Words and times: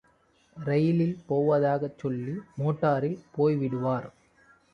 ரயிலில் 0.57 1.19
போவதாகச் 1.29 1.97
சொல்லி 1.97 2.33
மோட்டாரில் 2.57 3.19
போய்விடுவார். 3.37 4.09